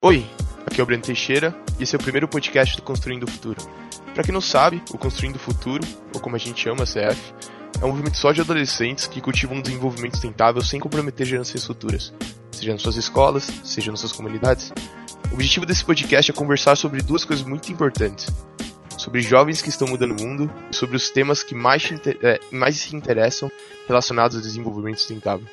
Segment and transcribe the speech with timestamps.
[0.00, 0.24] Oi,
[0.64, 3.60] aqui é o Breno Teixeira e esse é o primeiro podcast do Construindo o Futuro.
[4.14, 5.82] Para quem não sabe, o Construindo o Futuro,
[6.14, 7.34] ou como a gente chama, CF,
[7.82, 12.14] é um movimento só de adolescentes que cultivam um desenvolvimento sustentável sem comprometer gerações futuras,
[12.52, 14.72] seja nas suas escolas, seja nas suas comunidades.
[15.32, 18.32] O objetivo desse podcast é conversar sobre duas coisas muito importantes:
[18.96, 21.82] sobre jovens que estão mudando o mundo e sobre os temas que mais,
[22.22, 23.50] é, mais se interessam
[23.88, 25.48] relacionados ao desenvolvimento sustentável.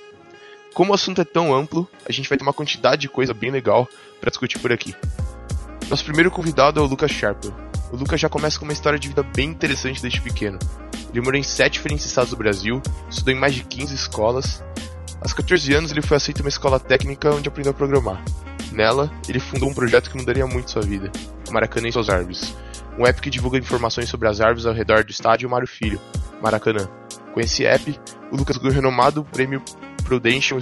[0.76, 3.50] Como o assunto é tão amplo, a gente vai ter uma quantidade de coisa bem
[3.50, 3.88] legal
[4.20, 4.94] para discutir por aqui.
[5.90, 7.56] Nosso primeiro convidado é o Lucas Sharpel.
[7.94, 10.60] O Lucas já começa com uma história de vida bem interessante desde pequeno.
[11.10, 14.62] Ele morou em sete diferentes estados do Brasil, estudou em mais de 15 escolas.
[15.22, 18.22] Aos 14 anos, ele foi aceito em uma escola técnica onde aprendeu a programar.
[18.74, 21.10] Nela, ele fundou um projeto que mudaria muito sua vida,
[21.52, 22.54] Maracanã e suas árvores.
[23.00, 26.02] Um app que divulga informações sobre as árvores ao redor do estádio Mário Filho,
[26.42, 26.86] Maracanã.
[27.34, 27.98] Com esse app,
[28.30, 29.64] o Lucas ganhou o renomado prêmio
[30.06, 30.60] Prudential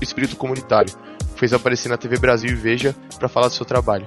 [0.00, 0.92] Espírito Comunitário,
[1.36, 4.04] fez aparecer na TV Brasil e Veja para falar do seu trabalho.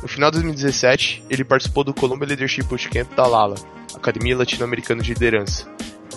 [0.00, 3.56] No final de 2017, ele participou do Columbia Leadership Bootcamp da Lala,
[3.94, 5.66] Academia Latino-Americana de Liderança,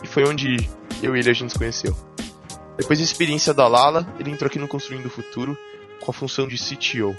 [0.03, 0.69] e foi onde
[1.01, 1.95] eu e ele a gente se conheceu.
[2.77, 5.57] Depois da experiência da Lala, ele entrou aqui no Construindo o Futuro
[5.99, 7.15] com a função de CTO.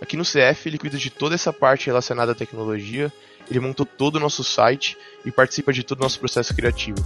[0.00, 3.12] Aqui no CF, ele cuida de toda essa parte relacionada à tecnologia,
[3.48, 7.04] ele montou todo o nosso site e participa de todo o nosso processo criativo.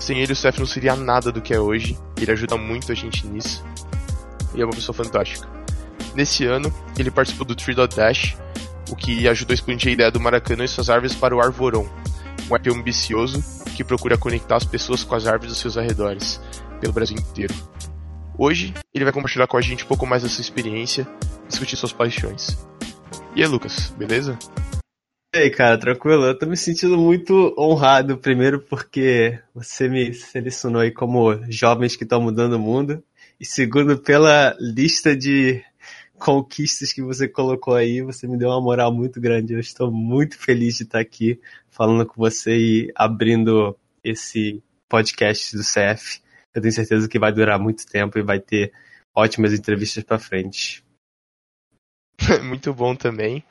[0.00, 2.94] Sem ele, o CF não seria nada do que é hoje, ele ajuda muito a
[2.94, 3.64] gente nisso,
[4.54, 5.48] e é uma pessoa fantástica.
[6.14, 8.36] Nesse ano, ele participou do Tree Dash,
[8.90, 11.86] o que ajudou a expandir a ideia do Maracanã e suas árvores para o Arvoron,
[12.50, 13.42] um app ambicioso
[13.76, 16.40] que procura conectar as pessoas com as árvores dos seus arredores,
[16.80, 17.54] pelo Brasil inteiro.
[18.38, 21.06] Hoje, ele vai compartilhar com a gente um pouco mais da sua experiência
[21.48, 22.56] discutir suas paixões.
[23.34, 24.38] E aí, Lucas, beleza?
[25.36, 26.24] E aí, cara, tranquilo?
[26.24, 32.04] Eu tô me sentindo muito honrado, primeiro porque você me selecionou aí como jovens que
[32.04, 33.04] estão mudando o mundo,
[33.38, 35.62] e segundo pela lista de
[36.18, 39.52] conquistas que você colocou aí, você me deu uma moral muito grande.
[39.52, 45.62] Eu estou muito feliz de estar aqui falando com você e abrindo esse podcast do
[45.62, 46.22] CF.
[46.54, 48.72] Eu tenho certeza que vai durar muito tempo e vai ter
[49.14, 50.82] ótimas entrevistas para frente.
[52.42, 53.44] muito bom também.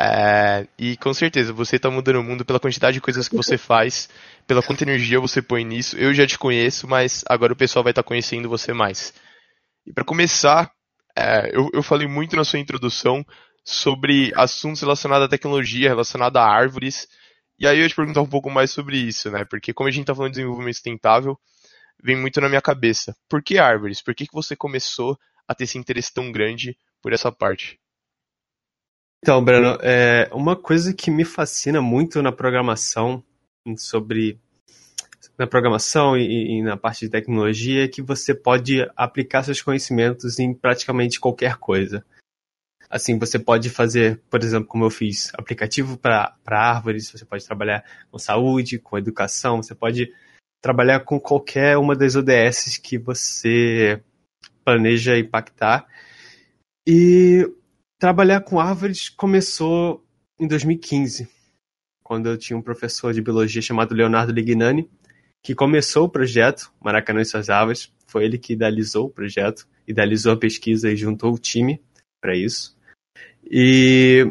[0.00, 3.58] É, e com certeza, você está mudando o mundo pela quantidade de coisas que você
[3.58, 4.08] faz,
[4.46, 5.96] pela quanta energia você põe nisso.
[5.96, 9.12] Eu já te conheço, mas agora o pessoal vai estar tá conhecendo você mais.
[9.84, 10.70] E para começar,
[11.16, 13.26] é, eu, eu falei muito na sua introdução
[13.64, 17.08] sobre assuntos relacionados à tecnologia, relacionados a árvores.
[17.58, 19.44] E aí eu ia te perguntar um pouco mais sobre isso, né?
[19.44, 21.36] Porque como a gente está falando de desenvolvimento sustentável,
[22.02, 23.16] vem muito na minha cabeça.
[23.28, 24.00] Por que árvores?
[24.00, 27.80] Por que, que você começou a ter esse interesse tão grande por essa parte?
[29.22, 33.22] Então, Breno, é uma coisa que me fascina muito na programação,
[33.76, 34.40] sobre
[35.36, 40.38] na programação e, e, na parte de tecnologia é que você pode aplicar seus conhecimentos
[40.38, 42.04] em praticamente qualquer coisa.
[42.90, 47.84] Assim, você pode fazer, por exemplo, como eu fiz, aplicativo para árvores, você pode trabalhar
[48.10, 50.12] com saúde, com educação, você pode
[50.60, 54.02] trabalhar com qualquer uma das ODS que você
[54.64, 55.86] planeja impactar.
[56.86, 57.46] E
[57.98, 60.04] trabalhar com árvores começou
[60.38, 61.28] em 2015,
[62.02, 64.88] quando eu tinha um professor de biologia chamado Leonardo Lignani,
[65.42, 67.92] que começou o projeto Maracanã e suas Árvores.
[68.06, 71.82] Foi ele que idealizou o projeto, idealizou a pesquisa e juntou o time
[72.20, 72.76] para isso.
[73.44, 74.30] E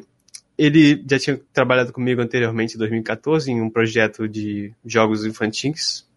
[0.58, 6.08] ele já tinha trabalhado comigo anteriormente em 2014 em um projeto de jogos infantis.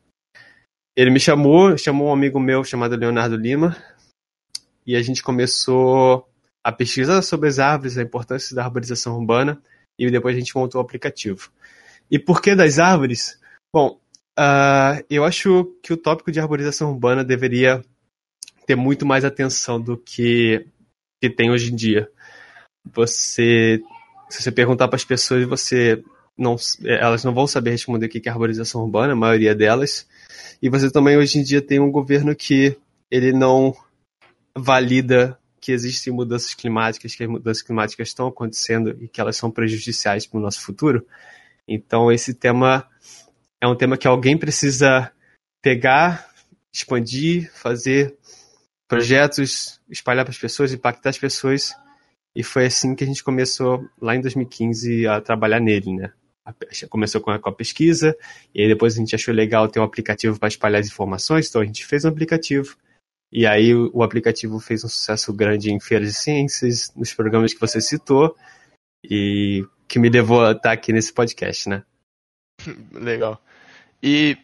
[0.97, 3.77] Ele me chamou, chamou um amigo meu chamado Leonardo Lima,
[4.87, 6.30] e a gente começou
[6.65, 9.61] a pesquisar sobre as árvores, a importância da arborização urbana,
[9.99, 11.51] e depois a gente montou o aplicativo.
[12.11, 13.39] E por que das árvores?
[13.73, 14.01] Bom,
[14.41, 17.85] Uh, eu acho que o tópico de arborização urbana deveria
[18.67, 20.67] ter muito mais atenção do que,
[21.21, 22.09] que tem hoje em dia.
[22.95, 23.83] Você,
[24.31, 26.03] se você perguntar para as pessoas, você
[26.39, 30.09] não, elas não vão saber responder o que é arborização urbana, a maioria delas.
[30.63, 32.79] E você também hoje em dia tem um governo que
[33.11, 33.75] ele não
[34.57, 39.51] valida que existem mudanças climáticas, que as mudanças climáticas estão acontecendo e que elas são
[39.51, 41.07] prejudiciais para o nosso futuro.
[41.69, 42.89] Então esse tema
[43.61, 45.13] é um tema que alguém precisa
[45.63, 46.31] pegar,
[46.73, 48.17] expandir, fazer
[48.89, 51.75] projetos, espalhar para as pessoas, impactar as pessoas.
[52.35, 56.13] E foi assim que a gente começou lá em 2015 a trabalhar nele, né?
[56.89, 58.17] Começou com a, com a pesquisa,
[58.53, 61.61] e aí depois a gente achou legal ter um aplicativo para espalhar as informações, então
[61.61, 62.77] a gente fez um aplicativo.
[63.33, 67.61] E aí o, aplicativo fez um sucesso grande em feiras de ciências, nos programas que
[67.61, 68.35] você citou,
[69.05, 71.85] e que me levou a estar aqui nesse podcast, né?
[72.93, 73.41] Legal.
[74.03, 74.37] E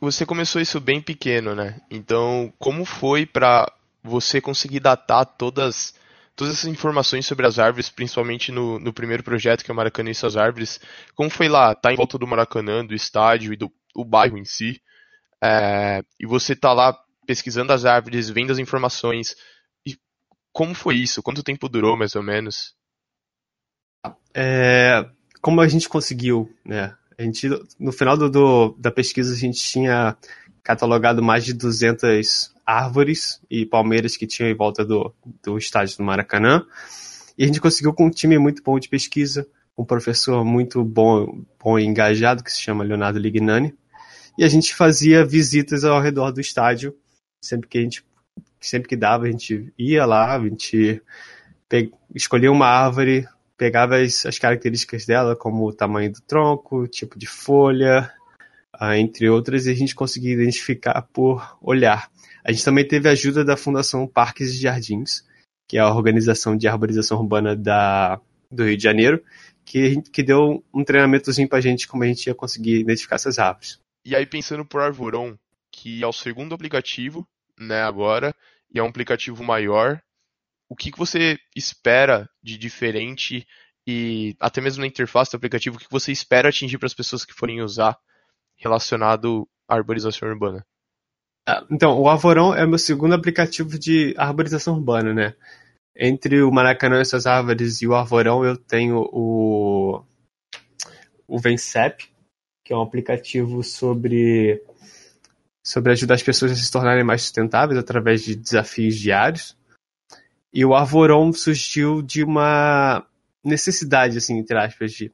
[0.00, 1.80] você começou isso bem pequeno, né?
[1.90, 5.94] Então, como foi para você conseguir datar todas
[6.36, 10.10] todas essas informações sobre as árvores, principalmente no, no primeiro projeto, que é o Maracanã
[10.10, 10.80] e suas árvores,
[11.14, 14.44] como foi lá, tá em volta do Maracanã, do estádio e do o bairro em
[14.44, 14.82] si,
[15.40, 19.36] é, e você tá lá pesquisando as árvores, vendo as informações,
[19.86, 19.96] e
[20.52, 21.22] como foi isso?
[21.22, 22.74] Quanto tempo durou, mais ou menos?
[24.34, 25.08] É,
[25.40, 26.94] como a gente conseguiu, né?
[27.16, 27.48] A gente,
[27.78, 30.16] no final do, do, da pesquisa, a gente tinha
[30.62, 36.02] catalogado mais de 200 árvores e palmeiras que tinham em volta do, do estádio do
[36.02, 36.66] Maracanã.
[37.36, 39.46] E a gente conseguiu com um time muito bom de pesquisa,
[39.76, 43.74] um professor muito bom, bom e engajado, que se chama Leonardo Lignani.
[44.38, 46.96] E a gente fazia visitas ao redor do estádio,
[47.44, 48.04] sempre que a gente
[48.60, 51.02] sempre que dava, a gente ia lá, a gente
[52.14, 53.26] escolhia uma árvore,
[53.56, 58.10] pegava as, as características dela, como o tamanho do tronco, tipo de folha,
[58.80, 62.10] uh, entre outras, e a gente conseguia identificar por olhar.
[62.44, 65.24] A gente também teve ajuda da Fundação Parques e Jardins,
[65.68, 68.20] que é a organização de arborização urbana da,
[68.50, 69.22] do Rio de Janeiro,
[69.64, 73.78] que, que deu um treinamentozinho pra gente como a gente ia conseguir identificar essas árvores.
[74.04, 75.34] E aí, pensando por Arvoron,
[75.72, 77.26] que é o segundo aplicativo,
[77.58, 78.34] né, agora,
[78.72, 80.00] e é um aplicativo maior,
[80.68, 83.46] o que, que você espera de diferente
[83.86, 87.24] e até mesmo na interface do aplicativo, o que você espera atingir para as pessoas
[87.24, 87.96] que forem usar
[88.56, 90.64] relacionado à arborização urbana?
[91.46, 95.34] Ah, então, o Arvorão é o meu segundo aplicativo de arborização urbana, né?
[95.94, 100.02] Entre o Maracanã e suas árvores e o Arvorão, eu tenho o,
[101.28, 102.08] o Vencep,
[102.64, 104.62] que é um aplicativo sobre,
[105.64, 109.56] sobre ajudar as pessoas a se tornarem mais sustentáveis através de desafios diários.
[110.52, 113.04] E o Arvoron surgiu de uma
[113.42, 115.12] necessidade, assim, entre aspas, de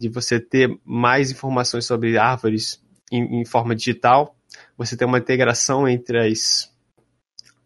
[0.00, 2.80] de você ter mais informações sobre árvores
[3.10, 4.34] em, em forma digital,
[4.76, 6.72] você ter uma integração entre as,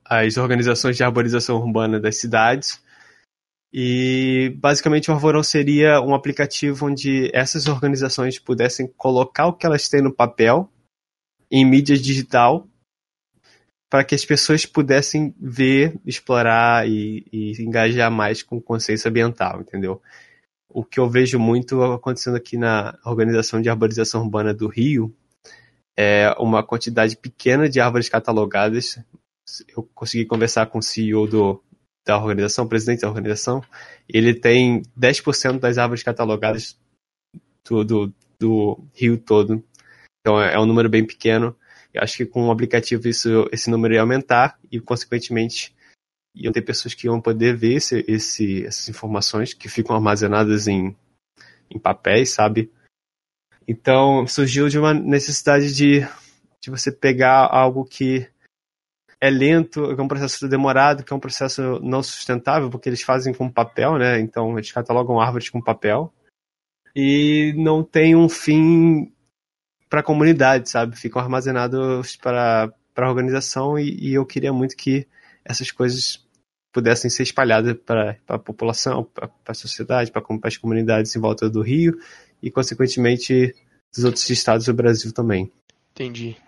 [0.04, 2.80] as organizações de arborização urbana das cidades.
[3.72, 9.88] E basicamente o Arvoron seria um aplicativo onde essas organizações pudessem colocar o que elas
[9.88, 10.70] têm no papel
[11.52, 12.66] em mídia digital
[13.88, 20.00] para que as pessoas pudessem ver, explorar e, e engajar mais com consciência ambiental, entendeu?
[20.72, 25.14] o que eu vejo muito acontecendo aqui na Organização de Arborização Urbana do Rio
[25.96, 28.98] é uma quantidade pequena de árvores catalogadas.
[29.68, 31.62] Eu consegui conversar com o CEO do,
[32.06, 33.62] da organização, presidente da organização,
[34.08, 36.78] ele tem 10% das árvores catalogadas
[37.68, 39.62] do, do, do, Rio todo.
[40.22, 41.56] Então é, é um número bem pequeno.
[41.92, 45.74] Eu acho que com o aplicativo isso, esse número ia aumentar e, consequentemente,
[46.34, 50.96] iam ter pessoas que iam poder ver esse, esse, essas informações que ficam armazenadas em,
[51.70, 52.72] em papéis, sabe?
[53.68, 56.00] Então surgiu de uma necessidade de,
[56.60, 58.28] de você pegar algo que
[59.20, 63.02] é lento, que é um processo demorado, que é um processo não sustentável, porque eles
[63.02, 64.18] fazem com papel, né?
[64.18, 66.12] Então eles catalogam árvores com papel
[66.96, 69.12] e não tem um fim
[69.92, 70.96] para a comunidade, sabe?
[70.96, 75.06] Ficam armazenados para a organização e, e eu queria muito que
[75.44, 76.26] essas coisas
[76.72, 81.60] pudessem ser espalhadas para a população, para a sociedade, para as comunidades em volta do
[81.60, 82.00] Rio
[82.42, 83.54] e, consequentemente,
[83.94, 85.52] dos outros estados do Brasil também.
[85.90, 86.38] Entendi.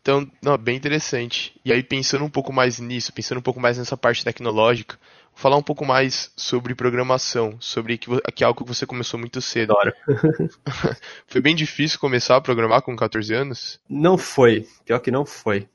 [0.00, 1.60] Então, não, bem interessante.
[1.62, 4.98] E aí, pensando um pouco mais nisso, pensando um pouco mais nessa parte tecnológica,
[5.40, 9.40] falar um pouco mais sobre programação, sobre que, que é algo que você começou muito
[9.40, 9.72] cedo.
[9.72, 9.94] Adoro.
[11.26, 13.80] foi bem difícil começar a programar com 14 anos?
[13.88, 14.66] Não foi.
[14.84, 15.66] Pior que não foi.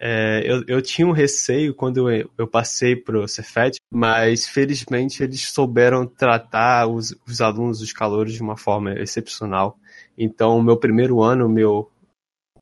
[0.00, 5.20] É, eu, eu tinha um receio quando eu, eu passei para o Cefet, mas felizmente
[5.24, 9.76] eles souberam tratar os, os alunos, os calouros, de uma forma excepcional.
[10.16, 11.90] Então, o meu primeiro ano, meu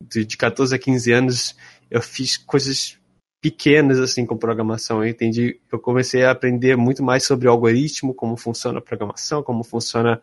[0.01, 1.55] de, de 14 a 15 anos,
[1.91, 2.96] eu fiz coisas
[3.41, 5.03] pequenas assim com programação.
[5.03, 9.63] Eu entendi, eu comecei a aprender muito mais sobre algoritmo, como funciona a programação, como
[9.63, 10.21] funciona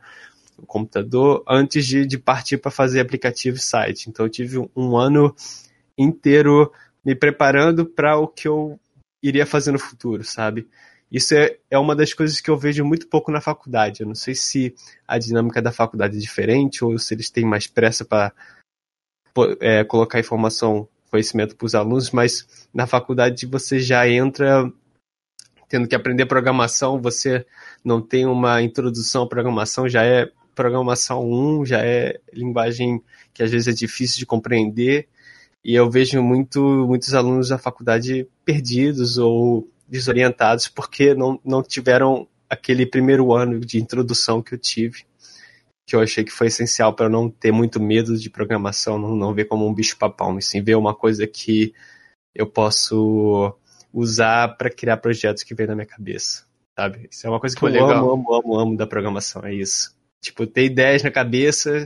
[0.57, 4.09] o computador, antes de, de partir para fazer aplicativo e site.
[4.09, 5.35] Então, eu tive um, um ano
[5.99, 6.73] inteiro
[7.05, 8.79] me preparando para o que eu
[9.23, 10.69] iria fazer no futuro, sabe?
[11.11, 14.01] Isso é, é uma das coisas que eu vejo muito pouco na faculdade.
[14.01, 14.75] Eu não sei se
[15.07, 18.33] a dinâmica da faculdade é diferente ou se eles têm mais pressa para
[19.61, 24.69] é, colocar informação, conhecimento para os alunos, mas na faculdade você já entra
[25.69, 27.47] tendo que aprender programação, você
[27.85, 33.01] não tem uma introdução à programação, já é programação 1, já é linguagem
[33.33, 35.07] que às vezes é difícil de compreender,
[35.65, 42.27] e eu vejo muito, muitos alunos da faculdade perdidos ou desorientados porque não, não tiveram
[42.51, 45.05] aquele primeiro ano de introdução que eu tive,
[45.87, 49.35] que eu achei que foi essencial para não ter muito medo de programação, não, não
[49.35, 51.75] ver como um bicho-papão, e sim ver uma coisa que
[52.35, 53.55] eu posso
[53.93, 56.45] usar para criar projetos que vem na minha cabeça.
[56.77, 57.09] sabe?
[57.11, 57.91] Isso é uma coisa que Pô, eu legal.
[57.91, 59.95] amo, amo, amo, amo da programação, é isso.
[60.21, 61.85] Tipo, ter ideias na cabeça,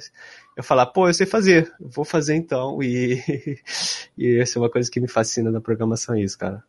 [0.57, 3.23] eu falar, pô, eu sei fazer, vou fazer então, e,
[4.17, 6.65] e essa é uma coisa que me fascina da programação, é isso, cara.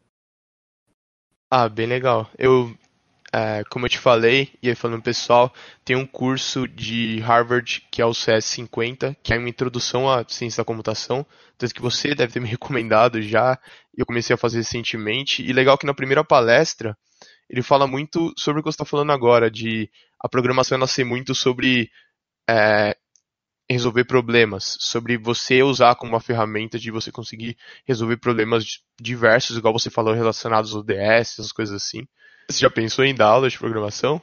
[1.52, 2.30] Ah, bem legal.
[2.38, 2.76] Eu,
[3.34, 5.54] é, como eu te falei, e aí falando pessoal,
[5.86, 10.62] tem um curso de Harvard que é o CS50, que é uma introdução à ciência
[10.62, 11.26] da computação,
[11.58, 13.60] tanto que você deve ter me recomendado já,
[13.96, 16.98] e eu comecei a fazer recentemente, e legal que na primeira palestra,
[17.50, 21.04] ele fala muito sobre o que você está falando agora, de a programação ela ser
[21.04, 21.90] muito sobre
[22.50, 22.96] é,
[23.70, 27.56] resolver problemas, sobre você usar como uma ferramenta de você conseguir
[27.86, 32.08] resolver problemas diversos, igual você falou, relacionados ao DS, essas coisas assim.
[32.50, 34.22] Você já pensou em dar aula de programação?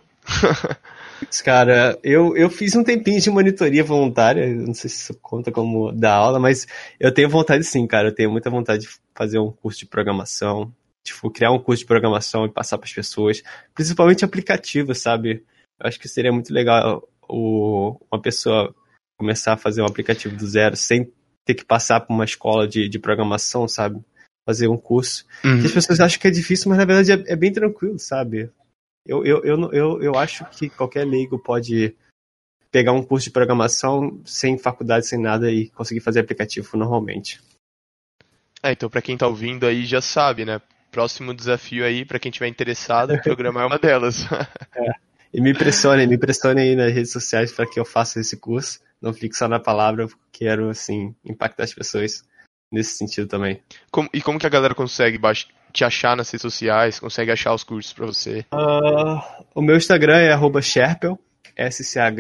[1.44, 5.92] Cara, eu, eu fiz um tempinho de monitoria voluntária, não sei se isso conta como
[5.92, 6.66] dar aula, mas
[6.98, 8.08] eu tenho vontade sim, cara.
[8.08, 10.72] Eu tenho muita vontade de fazer um curso de programação
[11.06, 13.42] tipo, criar um curso de programação e passar para as pessoas,
[13.74, 15.44] principalmente aplicativos, sabe?
[15.78, 18.74] Eu acho que seria muito legal o, uma pessoa
[19.16, 21.10] começar a fazer um aplicativo do zero sem
[21.44, 24.00] ter que passar por uma escola de, de programação, sabe?
[24.46, 25.26] Fazer um curso.
[25.44, 25.58] Uhum.
[25.64, 28.48] as pessoas acham que é difícil, mas na verdade é, é bem tranquilo, sabe?
[29.04, 31.94] Eu, eu, eu, eu, eu acho que qualquer leigo pode
[32.70, 37.40] pegar um curso de programação sem faculdade, sem nada e conseguir fazer aplicativo normalmente.
[38.62, 40.60] É, então para quem tá ouvindo aí já sabe, né?
[40.96, 44.24] próximo desafio aí, para quem tiver interessado, o programa é uma delas.
[44.74, 44.92] é.
[45.34, 48.80] E me impressione, me impressione aí nas redes sociais para que eu faça esse curso.
[49.02, 52.24] Não fique só na palavra, eu quero, assim, impactar as pessoas
[52.70, 53.60] nesse sentido também.
[53.90, 55.18] Como, e como que a galera consegue
[55.72, 58.46] te achar nas redes sociais, consegue achar os cursos para você?
[58.52, 59.20] Uh,
[59.54, 61.18] o meu Instagram é Sherpel,
[61.54, 62.10] S-C-H-E-R-P-E-L.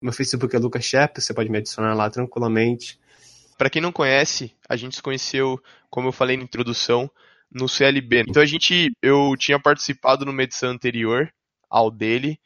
[0.00, 2.98] Meu Facebook é Lucas Sherpel, você pode me adicionar lá tranquilamente.
[3.56, 5.60] Para quem não conhece, a gente se conheceu,
[5.90, 7.10] como eu falei na introdução,
[7.52, 8.24] no CLB.
[8.28, 11.30] Então a gente, eu tinha participado no edição anterior
[11.68, 12.38] ao dele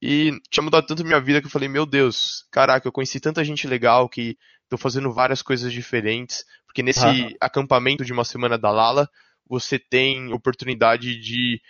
[0.00, 3.44] e tinha mudado tanto minha vida que eu falei, meu Deus, caraca, eu conheci tanta
[3.44, 4.38] gente legal que
[4.68, 9.10] tô fazendo várias coisas diferentes, porque nesse acampamento de uma semana da Lala,
[9.46, 11.60] você tem oportunidade de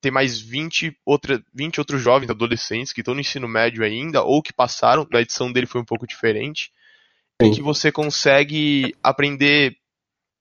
[0.00, 4.42] ter mais 20, outra, 20 outros jovens adolescentes que estão no ensino médio ainda, ou
[4.42, 6.70] que passaram, a edição dele foi um pouco diferente,
[7.40, 9.76] em que você consegue aprender,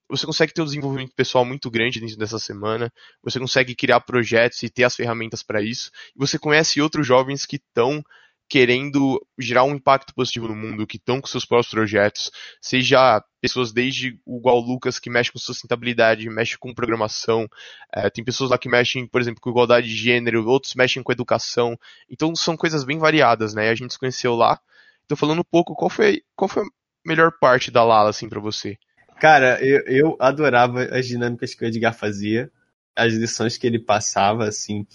[0.10, 4.62] você consegue ter um desenvolvimento pessoal muito grande dentro dessa semana, você consegue criar projetos
[4.64, 8.04] e ter as ferramentas para isso, e você conhece outros jovens que estão
[8.50, 13.72] querendo gerar um impacto positivo no mundo, que estão com seus próprios projetos, seja pessoas
[13.72, 17.48] desde igual o Lucas que mexe com sustentabilidade, mexe com programação,
[17.94, 21.12] é, tem pessoas lá que mexem, por exemplo, com igualdade de gênero, outros mexem com
[21.12, 21.78] educação,
[22.10, 23.70] então são coisas bem variadas, né?
[23.70, 24.60] A gente se conheceu lá.
[25.08, 26.64] Tô falando um pouco qual foi, qual foi
[27.06, 28.78] melhor parte da Lala, assim, para você?
[29.20, 32.50] Cara, eu, eu adorava as dinâmicas que o Edgar fazia,
[32.96, 34.86] as lições que ele passava, assim.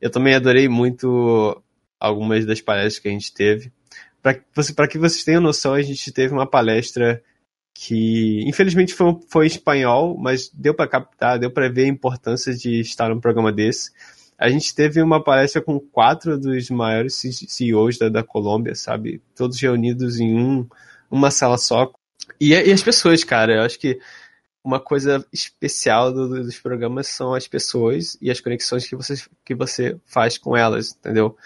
[0.00, 1.62] Eu também adorei muito
[1.98, 3.72] algumas das palestras que a gente teve.
[4.22, 7.22] Para você, que vocês tenham noção, a gente teve uma palestra
[7.72, 12.54] que, infelizmente, foi, foi em espanhol, mas deu para captar, deu para ver a importância
[12.54, 13.90] de estar num programa desse.
[14.38, 17.14] A gente teve uma palestra com quatro dos maiores
[17.48, 19.22] CEOs da, da Colômbia, sabe?
[19.34, 20.66] Todos reunidos em um,
[21.10, 21.90] uma sala só.
[22.40, 23.98] E, e as pessoas, cara, eu acho que
[24.64, 29.14] uma coisa especial do, dos programas são as pessoas e as conexões que você,
[29.44, 31.36] que você faz com elas, entendeu?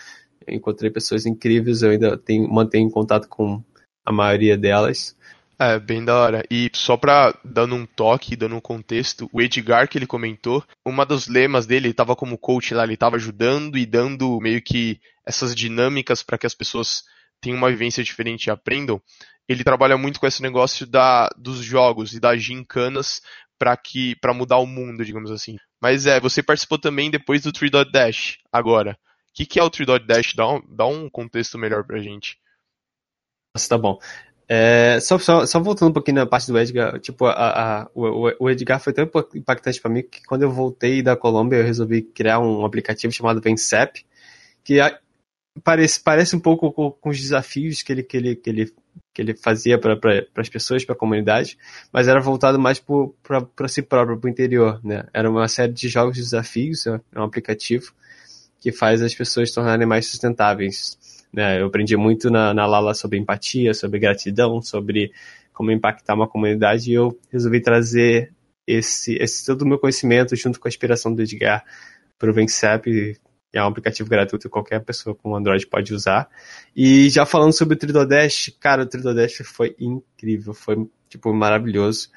[0.46, 3.62] Eu encontrei pessoas incríveis, eu ainda tenho, mantenho contato com
[4.04, 5.14] a maioria delas.
[5.58, 6.42] É, bem da hora.
[6.50, 11.04] E só pra dando um toque, dando um contexto, o Edgar que ele comentou, uma
[11.04, 14.98] dos lemas dele, ele tava como coach lá, ele tava ajudando e dando meio que
[15.26, 17.04] essas dinâmicas para que as pessoas
[17.40, 19.00] tenham uma vivência diferente e aprendam
[19.50, 23.20] ele trabalha muito com esse negócio da, dos jogos e das gincanas
[23.58, 25.56] para que para mudar o mundo, digamos assim.
[25.82, 28.92] Mas é, você participou também depois do Three Dot Dash, agora.
[28.92, 30.34] O que, que é o Three Dot Dash?
[30.36, 32.38] Dá um, dá um contexto melhor pra gente.
[33.52, 33.98] Nossa, tá bom.
[34.48, 37.32] É, só, só, só, voltando um pouquinho na parte do Edgar, tipo, a,
[37.82, 41.56] a, o, o, Edgar foi tão impactante para mim que quando eu voltei da Colômbia
[41.56, 44.04] eu resolvi criar um aplicativo chamado Vencep,
[44.62, 44.80] que
[45.62, 48.72] parece, parece um pouco com, com, os desafios que ele, que ele, que ele
[49.12, 49.98] que ele fazia para
[50.36, 51.58] as pessoas, para a comunidade,
[51.92, 54.80] mas era voltado mais para si próprio, para o interior.
[54.84, 55.04] Né?
[55.12, 57.92] Era uma série de jogos de desafios, é um aplicativo
[58.60, 60.98] que faz as pessoas se tornarem mais sustentáveis.
[61.32, 61.60] Né?
[61.60, 65.12] Eu aprendi muito na, na Lala sobre empatia, sobre gratidão, sobre
[65.52, 68.32] como impactar uma comunidade e eu resolvi trazer
[68.66, 71.64] esse, esse todo o meu conhecimento junto com a inspiração do Edgar
[72.18, 73.18] para o Vencep
[73.52, 76.28] é um aplicativo gratuito que qualquer pessoa com Android pode usar.
[76.74, 82.08] E já falando sobre o Tridodash, cara, o Tridodash foi incrível, foi tipo maravilhoso.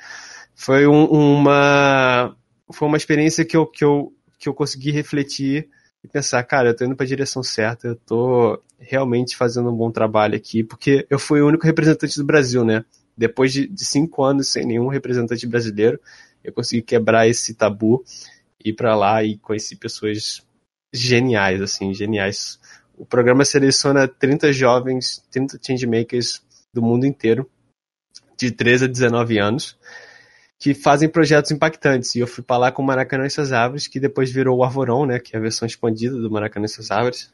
[0.56, 2.36] Foi um, uma
[2.72, 5.70] foi uma experiência que eu, que eu que eu consegui refletir
[6.04, 9.90] e pensar, cara, eu tô indo pra direção certa, eu tô realmente fazendo um bom
[9.90, 12.84] trabalho aqui, porque eu fui o único representante do Brasil, né?
[13.18, 15.98] Depois de, de cinco anos sem nenhum representante brasileiro,
[16.44, 18.04] eu consegui quebrar esse tabu,
[18.64, 20.46] ir para lá e conheci pessoas
[20.94, 22.60] geniais, assim, geniais.
[22.96, 27.50] O programa seleciona 30 jovens, 30 changemakers do mundo inteiro,
[28.38, 29.78] de 13 a 19 anos,
[30.60, 32.16] que fazem projetos impactantes.
[32.16, 34.64] E eu fui para lá com o Maracanã e suas árvores, que depois virou o
[34.64, 37.34] Arvorão, né, que é a versão expandida do Maracanã e suas árvores.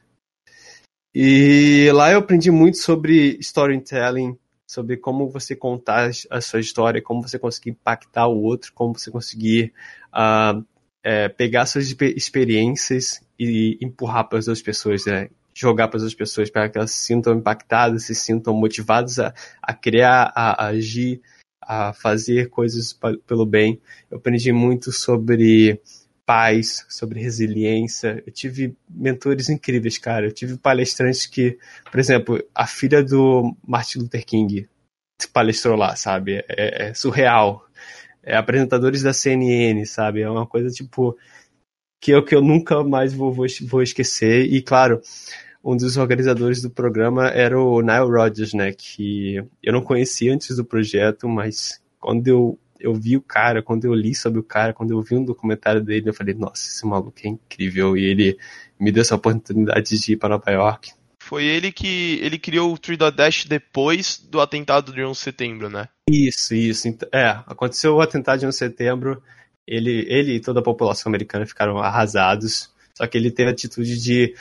[1.13, 7.24] E lá eu aprendi muito sobre storytelling, sobre como você contar a sua história, como
[7.24, 9.74] você conseguir impactar o outro, como você conseguir
[10.13, 10.63] uh,
[11.03, 15.29] é, pegar suas experiências e empurrar para as outras pessoas, né?
[15.53, 19.34] jogar para as outras pessoas para que elas se sintam impactadas, se sintam motivadas a,
[19.62, 21.22] a criar, a, a agir,
[21.62, 23.82] a fazer coisas pelo bem.
[24.10, 25.82] Eu aprendi muito sobre
[26.25, 28.24] paz, sobre resiliência.
[28.25, 30.27] Eu tive mentores incríveis, cara.
[30.27, 31.58] Eu tive palestrantes que,
[31.91, 34.70] por exemplo, a filha do Martin Luther King
[35.34, 36.44] palestrou lá, sabe?
[36.48, 37.65] É, é surreal.
[38.24, 40.22] É, apresentadores da CNN, sabe?
[40.22, 41.18] É uma coisa tipo
[42.02, 44.46] que eu, que eu nunca mais vou, vou, vou esquecer.
[44.52, 45.02] E claro,
[45.64, 48.72] um dos organizadores do programa era o Nile Rodgers, né?
[48.72, 53.86] Que eu não conhecia antes do projeto, mas quando eu, eu vi o cara, quando
[53.86, 56.86] eu li sobre o cara, quando eu vi um documentário dele, eu falei, nossa, esse
[56.86, 57.98] maluco é incrível.
[57.98, 58.38] E ele
[58.80, 60.92] me deu essa oportunidade de ir para Nova York.
[61.29, 65.69] Foi ele que ele criou o Tree Dash depois do atentado de 11 de setembro,
[65.69, 65.88] né?
[66.09, 66.88] Isso, isso.
[67.13, 69.21] É, aconteceu o atentado de 11 de setembro,
[69.67, 74.01] ele, ele e toda a população americana ficaram arrasados, só que ele teve a atitude
[74.01, 74.33] de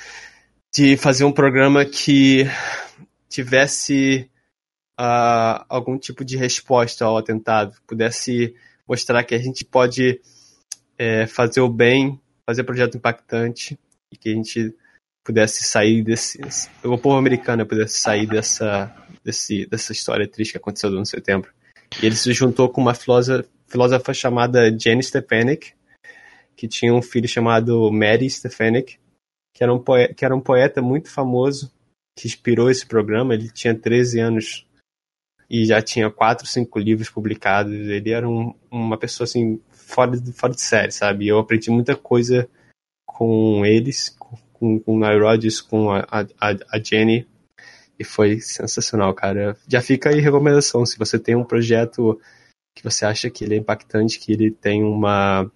[0.74, 2.46] de fazer um programa que
[3.28, 4.30] tivesse
[4.98, 8.54] uh, algum tipo de resposta ao atentado, pudesse
[8.88, 10.22] mostrar que a gente pode
[10.96, 13.78] é, fazer o bem, fazer projeto impactante
[14.10, 14.74] e que a gente
[15.28, 16.40] pudesse sair desse,
[16.82, 18.90] o povo americano pudesse sair dessa,
[19.22, 21.52] desse, dessa história triste que aconteceu no setembro.
[22.02, 25.74] E ele se juntou com uma filósofa, filósofa chamada Jenny Stefanik,
[26.56, 28.98] que tinha um filho chamado Mary Stefanik,
[29.54, 31.70] que era um poeta, que era um poeta muito famoso,
[32.18, 33.34] que inspirou esse programa.
[33.34, 34.66] Ele tinha 13 anos
[35.50, 37.74] e já tinha quatro, cinco livros publicados.
[37.74, 41.28] Ele era um, uma pessoa assim fora de, fora de série, sabe?
[41.28, 42.48] Eu aprendi muita coisa
[43.04, 44.16] com eles,
[44.58, 46.26] com, com o Nile Rodgers, com a, a,
[46.70, 47.26] a Jenny,
[47.98, 49.56] e foi sensacional, cara.
[49.66, 52.20] Já fica aí recomendação, se você tem um projeto
[52.76, 55.50] que você acha que ele é impactante, que ele tem uma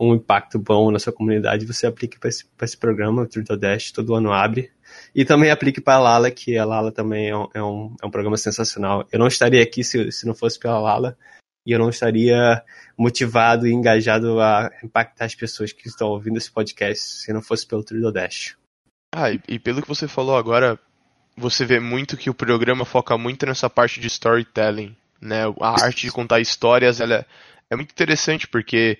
[0.00, 3.92] um impacto bom na sua comunidade, você aplique para esse, esse programa, o Turtle Dash,
[3.92, 4.70] todo ano abre.
[5.14, 8.06] E também aplique para a Lala, que a Lala também é um, é um, é
[8.06, 9.06] um programa sensacional.
[9.12, 11.18] Eu não estaria aqui se, se não fosse pela Lala,
[11.66, 12.62] e eu não estaria
[12.96, 17.66] motivado e engajado a impactar as pessoas que estão ouvindo esse podcast se não fosse
[17.66, 18.56] pelo Turtle Dash.
[19.14, 20.78] Ah, e, e pelo que você falou agora,
[21.36, 25.42] você vê muito que o programa foca muito nessa parte de storytelling, né?
[25.60, 27.26] A arte de contar histórias, ela é,
[27.70, 28.98] é muito interessante porque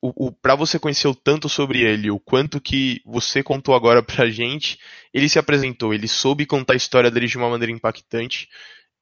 [0.00, 4.02] o, o para você conhecer o tanto sobre ele, o quanto que você contou agora
[4.02, 4.78] pra gente,
[5.12, 8.48] ele se apresentou, ele soube contar a história dele de uma maneira impactante.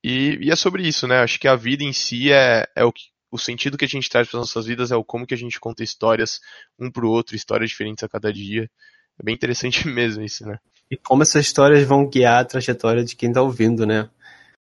[0.03, 1.21] E, e é sobre isso, né?
[1.21, 4.09] Acho que a vida em si é, é o que o sentido que a gente
[4.09, 6.41] traz para nossas vidas é o como que a gente conta histórias
[6.79, 8.71] um pro outro, histórias diferentes a cada dia.
[9.19, 10.59] É bem interessante mesmo isso, né?
[10.91, 14.09] E como essas histórias vão guiar a trajetória de quem tá ouvindo, né?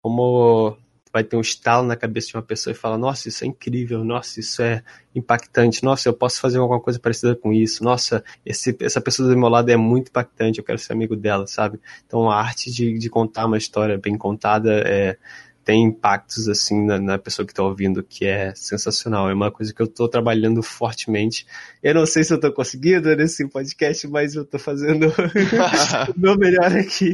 [0.02, 0.78] Como
[1.12, 4.04] vai ter um estalo na cabeça de uma pessoa e fala, nossa, isso é incrível,
[4.04, 4.84] nossa, isso é
[5.16, 9.38] impactante, nossa, eu posso fazer alguma coisa parecida com isso, nossa, esse, essa pessoa do
[9.38, 11.80] meu lado é muito impactante, eu quero ser amigo dela, sabe?
[12.06, 15.18] Então a arte de, de contar uma história bem contada é,
[15.64, 19.30] tem impactos assim na, na pessoa que está ouvindo, que é sensacional.
[19.30, 21.46] É uma coisa que eu estou trabalhando fortemente.
[21.84, 25.08] Eu não sei se eu estou conseguindo nesse podcast, mas eu estou fazendo
[26.16, 27.14] o meu melhor aqui.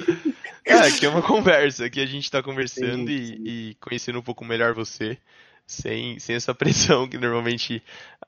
[0.65, 3.43] É, aqui é uma conversa, aqui a gente está conversando sim, sim.
[3.45, 5.17] E, e, conhecendo um pouco melhor você,
[5.67, 7.83] sem, sem essa pressão que normalmente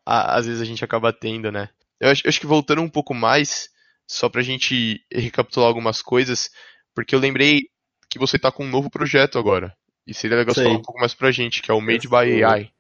[0.06, 1.70] a, às vezes a gente acaba tendo, né?
[2.00, 3.70] Eu acho, eu acho que voltando um pouco mais,
[4.08, 6.52] só pra gente recapitular algumas coisas,
[6.94, 7.70] porque eu lembrei
[8.10, 9.76] que você tá com um novo projeto agora.
[10.08, 12.12] E seria legal você falar um pouco mais pra gente, que é o Made eu
[12.12, 12.72] by sou, AI.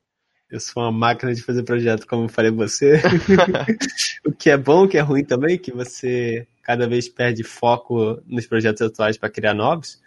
[0.49, 3.01] Eu sou uma máquina de fazer projeto, como eu falei você.
[4.25, 8.21] o que é bom, o que é ruim também, que você cada vez perde foco
[8.25, 10.01] nos projetos atuais para criar novos.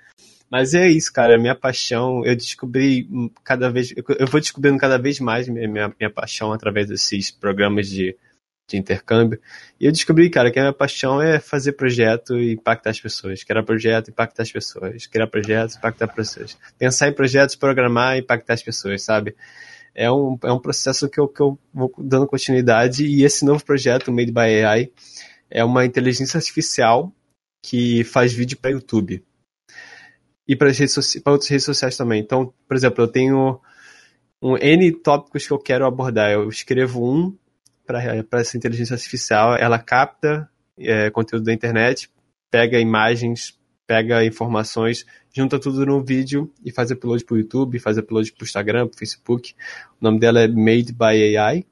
[0.50, 3.08] Mas é isso, cara, minha paixão, eu descobri
[3.44, 7.88] cada vez, eu vou descobrindo cada vez mais minha, minha, minha paixão através desses programas
[7.88, 8.16] de
[8.70, 9.40] de intercâmbio.
[9.78, 13.44] E eu descobri, cara, que a minha paixão é fazer projeto e impactar as pessoas.
[13.44, 15.06] Criar projeto, impactar as pessoas.
[15.06, 16.58] Criar projetos, impactar as pessoas.
[16.78, 19.34] Pensar em projetos, programar impactar as pessoas, sabe?
[19.94, 23.64] é um, é um processo que eu, que eu vou dando continuidade e esse novo
[23.64, 24.92] projeto, Made by AI,
[25.50, 27.12] é uma inteligência artificial
[27.62, 29.22] que faz vídeo para YouTube
[30.48, 30.68] e para
[31.26, 32.20] outras redes sociais também.
[32.20, 33.60] Então, por exemplo, eu tenho
[34.42, 36.32] um N tópicos que eu quero abordar.
[36.32, 37.36] Eu escrevo um
[38.28, 40.48] para essa inteligência artificial, ela capta
[40.78, 42.10] é, conteúdo da internet,
[42.50, 47.98] pega imagens, pega informações, junta tudo no vídeo e faz upload para o YouTube, faz
[47.98, 49.54] upload para o Instagram, para o Facebook.
[50.00, 51.66] O nome dela é Made by AI,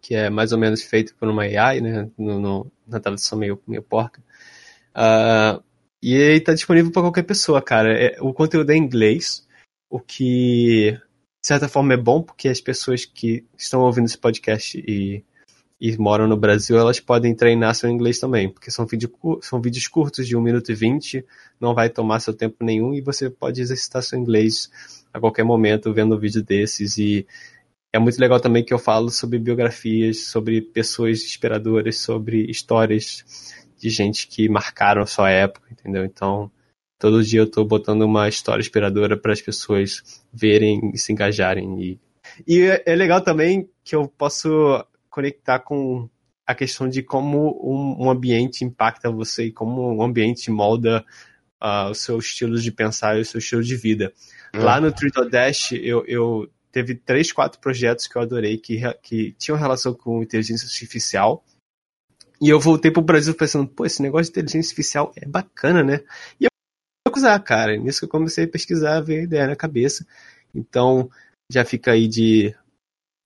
[0.00, 2.10] que é mais ou menos feito por uma AI, né?
[2.18, 4.22] No, no, na tradução meio, meio porca.
[4.90, 5.62] Uh,
[6.02, 7.92] e está disponível para qualquer pessoa, cara.
[7.92, 9.46] É, o conteúdo é em inglês,
[9.90, 10.98] o que
[11.48, 15.24] certa forma é bom, porque as pessoas que estão ouvindo esse podcast e
[15.80, 19.86] e moram no Brasil, elas podem treinar seu inglês também, porque são, vídeo, são vídeos
[19.86, 21.24] curtos de 1 minuto e 20,
[21.60, 24.70] não vai tomar seu tempo nenhum e você pode exercitar seu inglês
[25.12, 27.24] a qualquer momento vendo um vídeo desses e
[27.92, 33.24] é muito legal também que eu falo sobre biografias, sobre pessoas inspiradoras, sobre histórias
[33.78, 36.04] de gente que marcaram a sua época, entendeu?
[36.04, 36.50] Então,
[36.98, 41.80] todo dia eu estou botando uma história inspiradora para as pessoas verem e se engajarem.
[41.80, 42.00] E,
[42.46, 46.08] e é, é legal também que eu posso conectar com
[46.46, 51.04] a questão de como um, um ambiente impacta você e como um ambiente molda
[51.62, 54.12] uh, o seu estilo de pensar e o seu estilo de vida.
[54.54, 54.62] Uhum.
[54.62, 54.90] Lá no
[55.30, 60.22] Dash eu, eu teve três, quatro projetos que eu adorei que, que tinham relação com
[60.22, 61.44] inteligência artificial.
[62.40, 66.02] E eu voltei pro Brasil pensando, pô, esse negócio de inteligência artificial é bacana, né?
[66.40, 66.50] E eu
[67.18, 67.76] usar, cara.
[67.76, 70.06] Nisso que eu comecei a pesquisar, ver a ideia na cabeça.
[70.54, 71.10] Então,
[71.50, 72.54] já fica aí de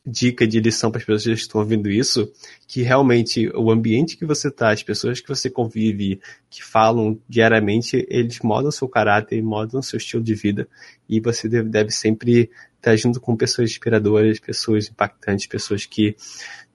[0.04, 2.30] dica de lição para as pessoas que estão ouvindo isso,
[2.66, 8.04] que realmente o ambiente que você está, as pessoas que você convive, que falam diariamente,
[8.08, 10.68] eles modam seu caráter, modam seu estilo de vida,
[11.08, 16.16] e você deve, deve sempre estar junto com pessoas inspiradoras, pessoas impactantes, pessoas que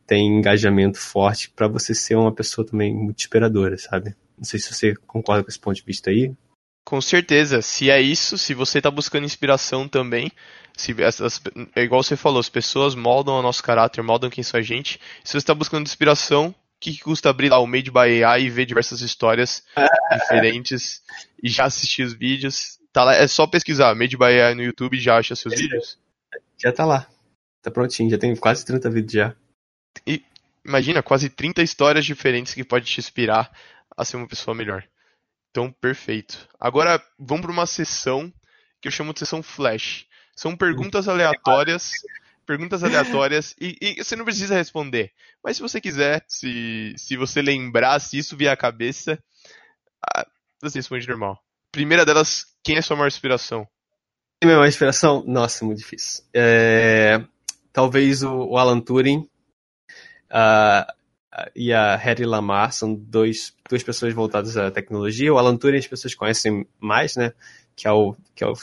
[0.06, 4.16] têm engajamento forte, para você ser uma pessoa também muito inspiradora, sabe?
[4.38, 6.34] Não sei se você concorda com esse ponto de vista aí.
[6.88, 10.32] Com certeza, se é isso, se você está buscando inspiração também,
[10.74, 11.20] se as,
[11.76, 14.98] é igual você falou, as pessoas moldam o nosso caráter, moldam quem são a gente.
[15.22, 18.44] Se você está buscando inspiração, o que, que, custa abrir lá o Made by AI
[18.44, 19.66] e ver diversas histórias
[20.14, 21.04] diferentes
[21.44, 22.80] e já assistir os vídeos?
[22.94, 26.00] Tá lá, é só pesquisar Made by AI no YouTube e já acha seus vídeos?
[26.58, 27.06] Já tá lá.
[27.62, 29.36] Tá prontinho, já tem quase 30 vídeos já.
[30.08, 30.24] E
[30.64, 33.52] imagina, quase 30 histórias diferentes que pode te inspirar
[33.98, 34.88] a ser uma pessoa melhor.
[35.58, 36.48] Então, perfeito.
[36.60, 38.32] Agora, vamos para uma sessão
[38.80, 40.06] que eu chamo de sessão flash.
[40.36, 41.94] São perguntas aleatórias.
[42.46, 45.12] Perguntas aleatórias e, e, você não precisa responder.
[45.44, 49.18] Mas se você quiser, se, se você lembrar, se isso vier à cabeça,
[50.62, 51.44] você responde normal.
[51.72, 53.68] Primeira delas, quem é sua maior inspiração?
[54.44, 55.24] Minha maior inspiração?
[55.26, 56.24] Nossa, muito difícil.
[56.36, 57.20] É,
[57.74, 59.28] talvez o, o, Alan Turing
[60.30, 60.94] uh,
[61.56, 65.34] e a Harry Lamar são dois, duas pessoas voltadas à tecnologia.
[65.34, 67.34] O Alan Turing as pessoas conhecem mais, né?
[67.76, 68.54] Que é o, que é o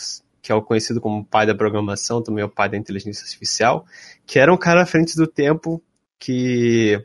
[0.44, 3.86] que é o conhecido como pai da programação, também é o pai da inteligência artificial,
[4.26, 5.82] que era um cara à frente do tempo
[6.18, 7.02] que,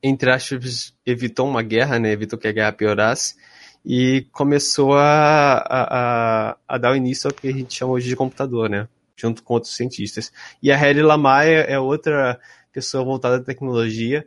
[0.00, 2.12] entre aspas, evitou uma guerra, né?
[2.12, 3.34] Evitou que a guerra piorasse
[3.84, 8.14] e começou a, a, a, dar o início ao que a gente chama hoje de
[8.14, 8.86] computador, né?
[9.16, 10.32] Junto com outros cientistas.
[10.62, 12.38] E a Harry Lamar é, é outra
[12.72, 14.24] pessoa voltada à tecnologia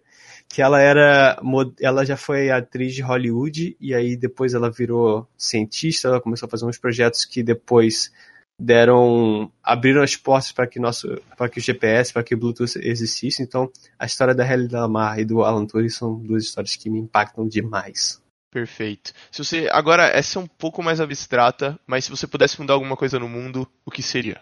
[0.53, 1.41] que ela era
[1.81, 6.49] ela já foi atriz de Hollywood e aí depois ela virou cientista, ela começou a
[6.49, 8.13] fazer uns projetos que depois
[8.61, 12.77] deram abriram as portas para que nosso para que o GPS, para que o Bluetooth
[12.77, 13.41] existisse.
[13.41, 16.99] Então, a história da Helena Lamar e do Alan Turing são duas histórias que me
[16.99, 18.21] impactam demais.
[18.51, 19.11] Perfeito.
[19.31, 22.95] Se você agora essa é um pouco mais abstrata, mas se você pudesse mudar alguma
[22.95, 24.39] coisa no mundo, o que seria?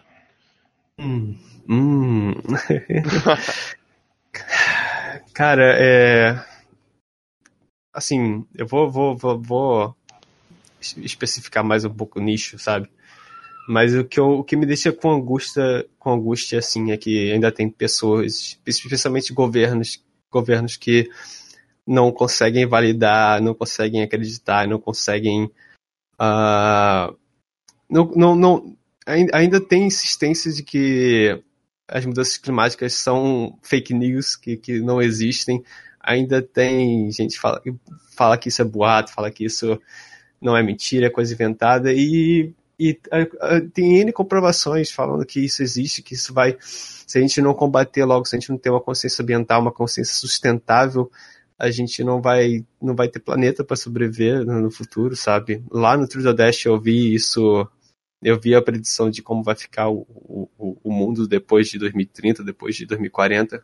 [0.98, 1.38] Hum.
[1.66, 2.34] hum.
[5.34, 6.44] Cara, é.
[7.92, 9.96] Assim, eu vou, vou, vou, vou
[10.80, 12.88] especificar mais um pouco o nicho, sabe?
[13.68, 17.30] Mas o que, eu, o que me deixa com angústia, com angústia, assim, é que
[17.32, 21.08] ainda tem pessoas, especialmente governos, governos que
[21.86, 25.44] não conseguem validar, não conseguem acreditar, não conseguem.
[26.20, 27.16] Uh,
[27.88, 31.42] não, não, não, ainda tem insistência de que
[31.88, 35.62] as mudanças climáticas são fake news que, que não existem.
[36.00, 37.62] Ainda tem gente que fala,
[38.16, 39.80] fala que isso é boato, fala que isso
[40.40, 45.38] não é mentira, é coisa inventada, e, e a, a, tem N comprovações falando que
[45.38, 46.56] isso existe, que isso vai.
[46.60, 49.70] Se a gente não combater logo, se a gente não ter uma consciência ambiental, uma
[49.70, 51.10] consciência sustentável,
[51.56, 55.62] a gente não vai não vai ter planeta para sobreviver no, futuro, sabe?
[55.70, 57.68] Lá no Trio Dash eu vi isso
[58.22, 60.06] Eu vi a predição de como vai ficar o,
[60.58, 63.62] o, o mundo depois de 2030, depois de 2040.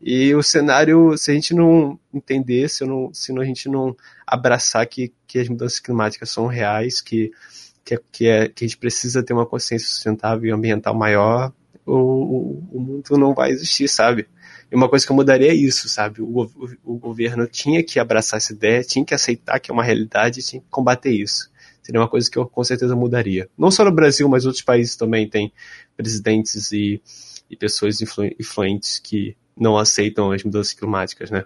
[0.00, 4.86] E o cenário, se a gente não entender, se, não, se a gente não abraçar
[4.86, 7.30] que, que as mudanças climáticas são reais, que,
[7.84, 11.52] que, que, é, que a gente precisa ter uma consciência sustentável e ambiental maior,
[11.86, 14.26] o, o, o mundo não vai existir, sabe?
[14.70, 16.20] E uma coisa que eu mudaria é isso, sabe?
[16.20, 19.84] O, o, o, governo tinha que abraçar essa ideia, tinha que aceitar que é uma
[19.84, 21.50] realidade tinha que combater isso.
[21.84, 23.48] Seria uma coisa que eu com certeza mudaria.
[23.58, 25.52] Não só no Brasil, mas outros países também têm
[25.94, 27.00] presidentes e,
[27.50, 31.44] e pessoas influ, influentes que não aceitam as mudanças climáticas, né?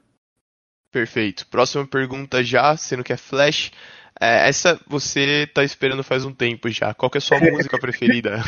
[0.93, 1.45] Perfeito.
[1.49, 3.73] Próxima pergunta já, sendo que é Flash.
[4.21, 6.95] É, essa você tá esperando faz um tempo já.
[6.95, 8.41] Qual que é a sua música preferida?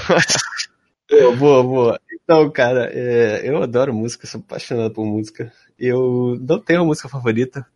[1.10, 2.00] boa, boa, boa.
[2.22, 5.52] Então, cara, é, eu adoro música, sou apaixonado por música.
[5.76, 7.66] Eu não tenho uma música favorita.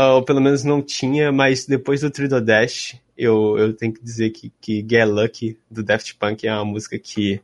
[0.00, 4.30] Ou pelo menos não tinha, mas depois do Trido Dash, eu, eu tenho que dizer
[4.30, 7.40] que, que Get Lucky, do Daft Punk, é uma música que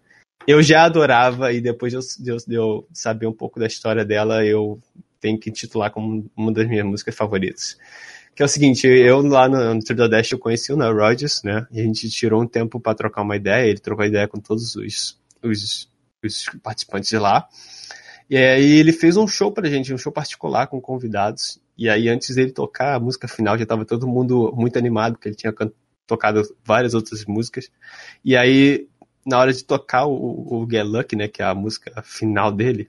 [0.47, 4.45] eu já adorava e depois de eu, de eu saber um pouco da história dela,
[4.45, 4.81] eu
[5.21, 7.77] tenho que titular como uma das minhas músicas favoritas.
[8.35, 11.43] Que é o seguinte, eu lá no, no True Dash eu conheci o Neil Rogers,
[11.43, 11.67] né?
[11.73, 14.77] E a gente tirou um tempo para trocar uma ideia, ele trocou ideia com todos
[14.77, 15.91] os, os,
[16.23, 17.49] os participantes de lá.
[18.29, 21.59] E aí ele fez um show pra gente, um show particular com convidados.
[21.77, 25.29] E aí antes dele tocar a música final, já tava todo mundo muito animado, porque
[25.29, 25.55] ele tinha
[26.07, 27.71] tocado várias outras músicas.
[28.25, 28.89] E aí
[29.27, 32.89] na hora de tocar o, o Get Lucky, né, que é a música final dele,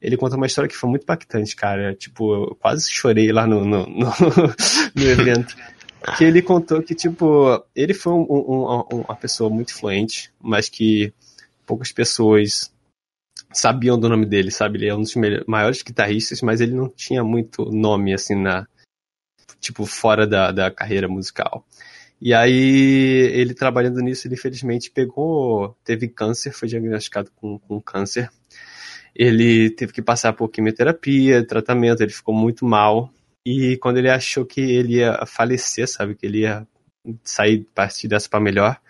[0.00, 1.94] ele conta uma história que foi muito impactante, cara.
[1.94, 4.06] Tipo, eu quase chorei lá no, no, no,
[4.94, 5.56] no evento.
[6.16, 11.12] que ele contou que, tipo, ele foi um, um, uma pessoa muito influente, mas que
[11.66, 12.72] poucas pessoas
[13.52, 14.78] sabiam do nome dele, sabe?
[14.78, 15.14] Ele é um dos
[15.46, 18.66] maiores guitarristas, mas ele não tinha muito nome, assim, na
[19.60, 21.64] tipo, fora da, da carreira musical.
[22.20, 28.28] E aí, ele trabalhando nisso, ele infelizmente pegou, teve câncer, foi diagnosticado com, com câncer.
[29.14, 33.12] Ele teve que passar por quimioterapia, tratamento, ele ficou muito mal.
[33.46, 36.66] E quando ele achou que ele ia falecer, sabe, que ele ia
[37.22, 38.80] sair, partir dessa para melhor,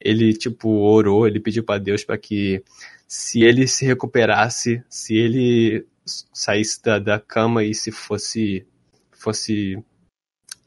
[0.00, 2.62] ele, tipo, orou, ele pediu para Deus para que
[3.06, 8.66] se ele se recuperasse, se ele saísse da, da cama e se fosse
[9.12, 9.82] fosse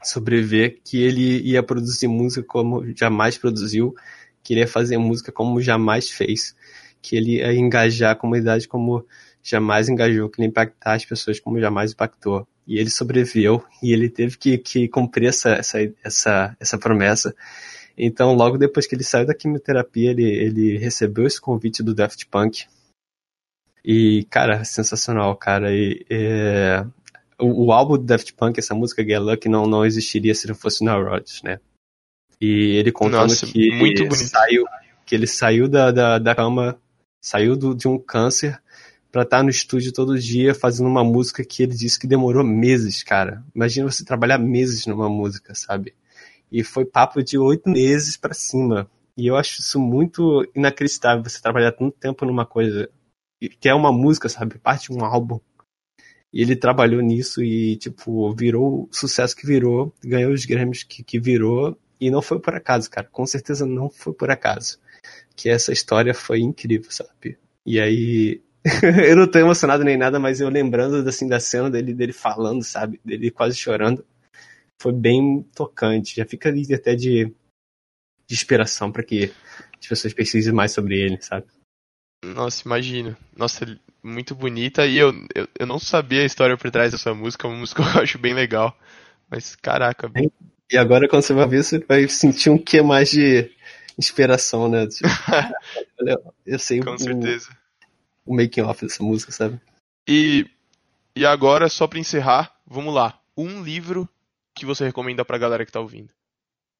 [0.03, 3.93] sobreviver que ele ia produzir música como jamais produziu,
[4.43, 6.55] que ele ia fazer música como jamais fez,
[7.01, 9.05] que ele ia engajar a comunidade como
[9.43, 12.47] jamais engajou, que ele ia impactar as pessoas como jamais impactou.
[12.67, 17.35] E ele sobreviveu e ele teve que, que cumprir essa, essa, essa, essa promessa.
[18.01, 22.25] Então, logo depois que ele saiu da quimioterapia, ele, ele recebeu esse convite do Daft
[22.27, 22.65] Punk.
[23.83, 25.73] E, cara, sensacional, cara.
[25.73, 26.85] E, é,
[27.37, 30.55] o, o, álbum do Daft Punk, essa música Get Lucky, não, não existiria se não
[30.55, 31.59] fosse no Rodgers, né?
[32.39, 34.63] E ele contando Nossa, que, muito saiu,
[35.05, 36.79] que ele saiu da, da, da cama,
[37.21, 38.61] saiu do, de um câncer
[39.11, 42.45] pra estar tá no estúdio todo dia fazendo uma música que ele disse que demorou
[42.45, 43.43] meses, cara.
[43.53, 45.93] Imagina você trabalhar meses numa música, sabe?
[46.51, 48.89] E foi papo de oito meses para cima.
[49.17, 52.89] E eu acho isso muito inacreditável, você trabalhar tanto tempo numa coisa
[53.59, 54.57] que é uma música, sabe?
[54.57, 55.39] Parte de um álbum.
[56.31, 61.03] E ele trabalhou nisso e, tipo, virou o sucesso que virou, ganhou os Grammys que,
[61.03, 63.07] que virou, e não foi por acaso, cara.
[63.11, 64.79] Com certeza não foi por acaso.
[65.35, 67.37] Que essa história foi incrível, sabe?
[67.65, 68.41] E aí.
[69.07, 72.63] eu não tô emocionado nem nada, mas eu lembrando assim, da cena dele, dele falando,
[72.63, 72.99] sabe?
[73.03, 74.05] Dele quase chorando.
[74.81, 76.15] Foi bem tocante.
[76.15, 79.33] Já fica ali até de, de inspiração para que
[79.79, 81.47] as pessoas pesquisem mais sobre ele, sabe?
[82.23, 83.15] Nossa, imagino.
[83.35, 83.65] Nossa,
[84.03, 87.49] muito bonita e eu, eu, eu, não sabia a história por trás dessa música, é
[87.49, 88.77] uma música que eu acho bem legal.
[89.29, 90.11] Mas caraca.
[90.71, 93.51] E agora quando você vai ver, você vai sentir um que mais de
[93.97, 94.87] inspiração, né?
[94.87, 95.09] Tipo,
[96.45, 97.49] eu sei Com o, certeza.
[98.25, 99.59] o making off dessa música, sabe?
[100.07, 100.49] E,
[101.15, 103.21] e agora, só pra encerrar, vamos lá.
[103.37, 104.09] Um livro
[104.59, 106.09] que você recomenda pra galera que tá ouvindo.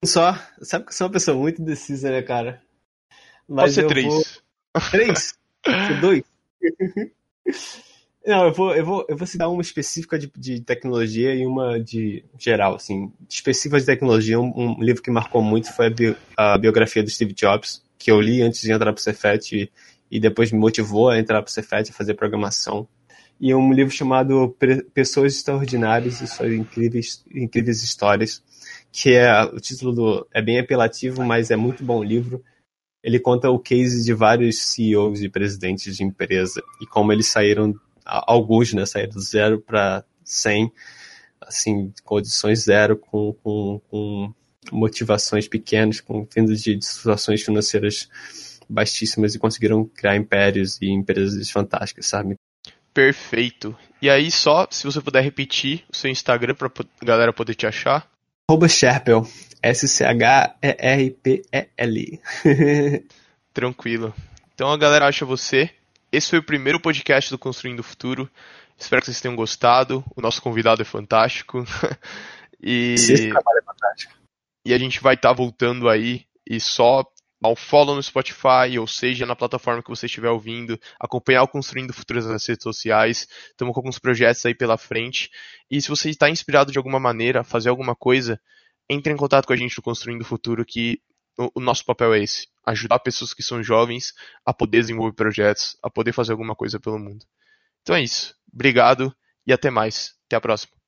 [0.05, 2.61] Só, sabe que eu sou uma pessoa muito indecisa, né, cara?
[3.47, 4.05] Mas Pode ser três.
[4.05, 4.23] Vou...
[4.91, 5.37] Três?
[5.99, 6.23] dois?
[8.25, 11.79] Não, eu vou, eu vou, eu vou citar uma específica de, de tecnologia e uma
[11.79, 13.11] de geral, assim.
[13.27, 17.09] Específica de tecnologia, um, um livro que marcou muito foi a, bi, a, biografia do
[17.09, 19.71] Steve Jobs, que eu li antes de entrar para o Cefet e,
[20.11, 22.87] e, depois me motivou a entrar para o Cefet, a fazer programação.
[23.39, 24.55] E um livro chamado
[24.93, 28.43] Pessoas Extraordinárias e Suas Incríveis, Incríveis Histórias,
[28.91, 32.43] que é, o título do, é bem apelativo, mas é muito bom livro
[33.03, 37.73] ele conta o case de vários CEOs e presidentes de empresa e como eles saíram,
[38.05, 40.71] alguns, né, saíram do zero para 100,
[41.41, 44.33] assim, condições zero, com, com, com
[44.71, 48.09] motivações pequenas, com vindos de situações financeiras
[48.69, 52.35] baixíssimas e conseguiram criar impérios e empresas fantásticas, sabe?
[52.99, 53.73] Perfeito.
[54.01, 57.65] E aí, só se você puder repetir o seu Instagram para a galera poder te
[57.65, 58.05] achar.
[58.49, 59.25] Arroba Sherpel.
[59.63, 60.61] S-C-H-E-R-P-E-L.
[63.53, 64.13] Tranquilo.
[64.53, 65.69] Então a galera acha você.
[66.11, 68.29] Esse foi o primeiro podcast do Construindo o Futuro.
[68.77, 70.03] Espero que vocês tenham gostado.
[70.13, 71.63] O nosso convidado é fantástico.
[72.61, 72.95] e...
[72.95, 74.13] Esse trabalho é fantástico.
[74.65, 77.09] E a gente vai estar tá voltando aí e só
[77.41, 81.93] ao follow no Spotify, ou seja, na plataforma que você estiver ouvindo, acompanhar o Construindo
[81.93, 83.27] Futuras nas redes sociais.
[83.51, 85.29] Estamos com alguns projetos aí pela frente.
[85.71, 88.39] E se você está inspirado de alguma maneira a fazer alguma coisa,
[88.89, 91.01] entre em contato com a gente no Construindo Futuro, que
[91.55, 94.13] o, nosso papel é esse: ajudar pessoas que são jovens
[94.45, 97.25] a poder desenvolver projetos, a poder fazer alguma coisa pelo mundo.
[97.81, 98.35] Então é isso.
[98.53, 99.15] Obrigado
[99.47, 100.15] e até mais.
[100.25, 100.78] Até a próxima.